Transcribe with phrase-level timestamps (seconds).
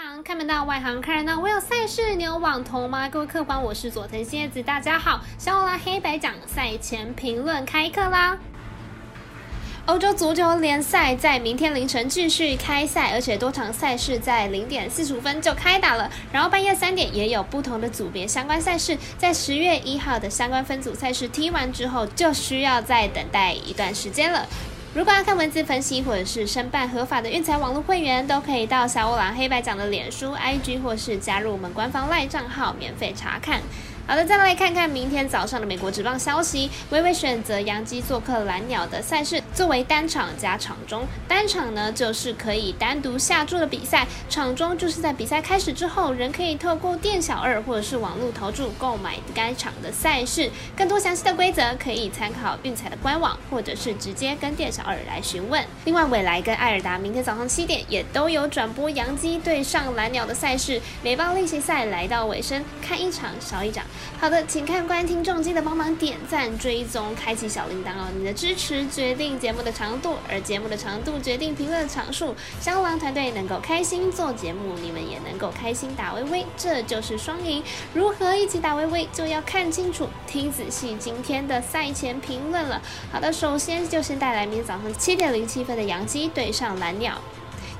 [0.00, 1.40] 行看门道，外行看热闹。
[1.40, 3.08] 我有赛事，你有网投吗？
[3.08, 5.20] 各位客官，我是佐藤蝎子，大家好。
[5.38, 8.38] 小欧拉黑白奖赛前评论开课啦！
[9.86, 16.08] 欧洲足球联赛在明天凌晨继续开赛，而且多场赛事在零点四十五分就开打了。
[16.30, 24.46] 然后半夜三点也有不同的组别相关赛事，在十月一号的相关分组赛事踢完之后，就需要再等待一段时间了。
[24.94, 33.60] 如果要看文字分析，或者是申办合法的运财网络会员，都可以到小五郎黑白讲的脸书、IG，或是加入我们官方赖账号免费查看。
[34.08, 36.70] 好的，再来看看明天早上的美国职棒消息。
[36.88, 50.50] 微微选择洋基做客蓝鸟的赛事作为单场加场中，单场呢就是可以单独下注的比赛，场中就是在比赛开始之后，人可以透过店小二或者是网络投注购买该场的赛事。
[50.74, 55.62] 更多详细的规则可以参考运彩的官网，或者是直接跟店小二来询问。
[55.84, 60.80] 另外，未来跟艾尔达明天早上七点也都有转播洋基对上蓝鸟的赛事。
[61.02, 63.84] 美棒例行赛来到尾声，看一场少一场。
[64.20, 68.08] 好的，请看官听众记得帮忙点赞、追踪、开启小铃铛哦！
[68.18, 72.34] 你的支持决定节目的长度，而节目的长度决定评论的场数。
[72.60, 77.62] 香狼团队能够开心做节目，你们也能够开心打微微，这就是双赢。
[77.94, 82.82] 如何一起打微微，就要看清楚、听仔细今天的赛前评论了。
[83.12, 87.20] 好的，首先就先带来明天早上七点零七分的杨基对上蓝鸟。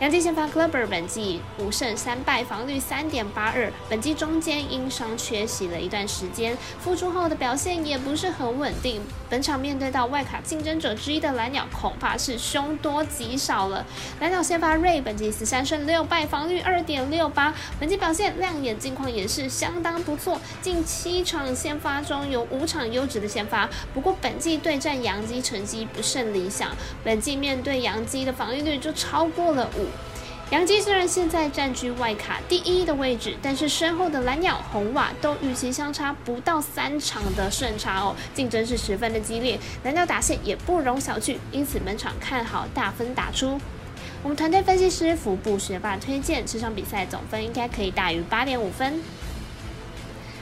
[0.00, 3.72] 杨基先发 Clubber 本季五胜三败，防率三点八二。
[3.88, 9.02] 本季中间因伤缺席了一段时间，复出后的表现也不是很稳定。
[9.28, 13.84] 本场面对到外卡竞争者之一的蓝鸟，恐怕是凶多吉少了。
[14.20, 17.52] 蓝鸟先发 Ray 本季十三胜六败，防率二点六八。
[17.80, 20.40] 本季表现亮眼，近况也是相当不错。
[20.62, 26.70] 近七场先发中有五场优质的先发，不过本季对战杨基成绩不甚理想。
[27.02, 29.87] 本季面对杨基的防御率就超过了五。
[30.50, 39.58] 杨基虽然现在占据外卡第一的位置，但是身后的蓝鸟、红瓦都与其相差不到三场的胜差哦，竞争是十分的激烈。
[39.84, 43.60] 蓝鸟打线也不容小觑，因此本场看好大分打出。
[44.22, 49.02] 我们团队分析师福部学霸推荐，这场比赛总分应该可以大于八点五分。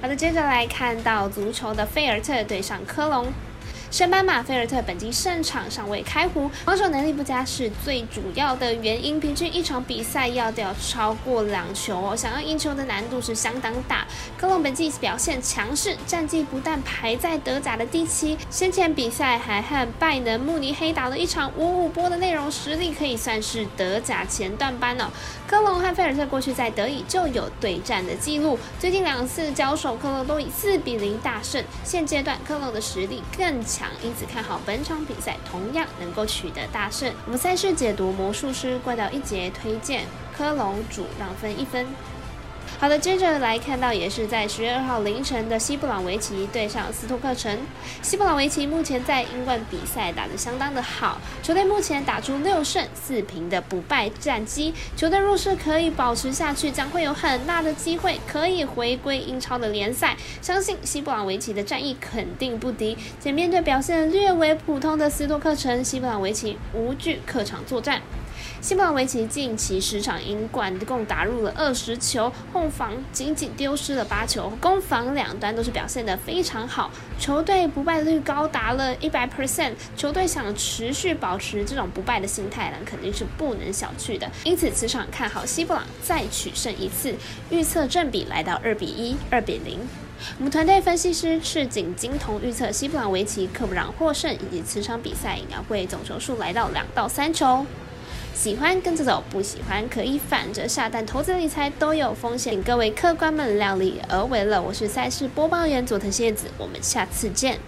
[0.00, 3.26] 好的，接着来看到足球的菲尔特对上科隆。
[3.90, 9.18] 圣班马菲尔特本季胜场尚未开壶，防守能力不佳是最主要的原因。
[9.18, 14.06] 平均一场比赛要掉超过两球哦，想要赢球的难度是相当大。
[14.38, 25.06] 科隆本季表现强势，战绩不但排在德甲的第七，先前比赛还和拜仁慕尼黑打了一场五五波的内容，实力可以算是德甲前段班哦。
[25.48, 31.62] 科隆和菲尔特过去在德乙就有对战的记录，最近两次交手，科隆都以四比零大胜。
[31.82, 33.79] 现阶段科隆的实力更强。
[34.02, 37.12] 因此看好本场比赛同样能够取得大胜。
[37.26, 41.86] 我们赛事解读魔术师怪盗一节推荐科隆主让分一分。
[42.78, 47.58] 好的，接着来看到也是在十月二号凌晨的西布朗维奇对上斯托克城。
[48.00, 54.72] 西布朗维奇目前在英冠比赛打得相当的好，球队目前打出六胜四平的不败战绩。
[54.96, 60.16] 球队若是可以保持下去，将会有很大的机会可以回归英超的联赛。
[60.40, 62.96] 相信西布朗维奇的战役肯定不敌。
[63.20, 68.00] 且面对表现略为普通的斯托克城，西布朗维奇无惧客场作战。
[68.62, 79.72] 西布朗维奇近期十场英冠共打入了二十球，后防仅仅丢失了八球，攻防两端都是表现得非常好，球队不败率高达了一百 percent。
[79.96, 84.30] 球队想持续保持这种不败的心态呢，肯定是不能小觑的。
[84.44, 87.14] 因此，此场看好西布朗再取胜一次，
[87.48, 89.78] 预测正比来到二比一、二比零。
[90.36, 97.64] 我们团队分析师赤井金童预测西布朗维奇克布朗获胜，以及此场比赛应该会总球数来到两到三球。
[98.34, 104.60] 喜欢跟着走，不喜欢可以反着下，但投资理财都有风险，请各位客官们量力而为了。
[104.62, 107.58] 我是赛事播报员佐藤蝎子，我们下次见。